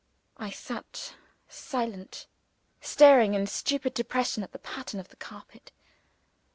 [0.37, 1.13] I sat
[1.47, 2.25] silent;
[2.79, 5.71] staring in stupid depression at the pattern of the carpet.